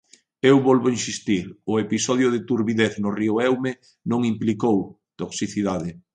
Eu 0.49 0.57
volvo 0.67 0.93
insistir: 0.97 1.45
o 1.71 1.73
episodio 1.85 2.27
de 2.31 2.43
turbidez 2.49 2.93
no 3.03 3.09
río 3.19 3.33
Eume 3.49 3.73
non 4.11 4.21
implicou 4.31 4.77
toxicidade. 5.21 5.89